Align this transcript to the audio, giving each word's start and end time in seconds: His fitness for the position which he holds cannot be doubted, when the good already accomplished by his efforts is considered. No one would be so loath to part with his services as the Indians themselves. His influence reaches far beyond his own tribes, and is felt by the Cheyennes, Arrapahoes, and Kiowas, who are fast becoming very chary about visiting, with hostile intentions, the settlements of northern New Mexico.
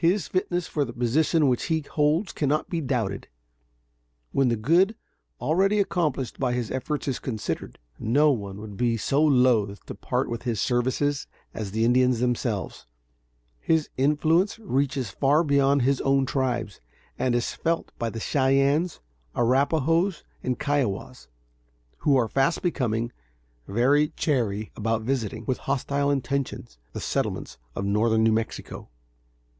His 0.00 0.28
fitness 0.28 0.68
for 0.68 0.84
the 0.84 0.92
position 0.92 1.48
which 1.48 1.64
he 1.64 1.80
holds 1.80 2.30
cannot 2.30 2.70
be 2.70 2.80
doubted, 2.80 3.26
when 4.30 4.48
the 4.48 4.54
good 4.54 4.94
already 5.40 5.80
accomplished 5.80 6.38
by 6.38 6.52
his 6.52 6.70
efforts 6.70 7.08
is 7.08 7.18
considered. 7.18 7.80
No 7.98 8.30
one 8.30 8.60
would 8.60 8.76
be 8.76 8.96
so 8.96 9.20
loath 9.20 9.84
to 9.86 9.96
part 9.96 10.30
with 10.30 10.44
his 10.44 10.60
services 10.60 11.26
as 11.52 11.72
the 11.72 11.84
Indians 11.84 12.20
themselves. 12.20 12.86
His 13.58 13.90
influence 13.96 14.56
reaches 14.60 15.10
far 15.10 15.42
beyond 15.42 15.82
his 15.82 16.00
own 16.02 16.26
tribes, 16.26 16.80
and 17.18 17.34
is 17.34 17.52
felt 17.52 17.90
by 17.98 18.08
the 18.08 18.20
Cheyennes, 18.20 19.00
Arrapahoes, 19.34 20.22
and 20.44 20.60
Kiowas, 20.60 21.26
who 22.02 22.14
are 22.16 22.28
fast 22.28 22.62
becoming 22.62 23.10
very 23.66 24.10
chary 24.10 24.70
about 24.76 25.02
visiting, 25.02 25.44
with 25.46 25.58
hostile 25.58 26.08
intentions, 26.12 26.78
the 26.92 27.00
settlements 27.00 27.58
of 27.74 27.84
northern 27.84 28.22
New 28.22 28.30
Mexico. 28.32 28.90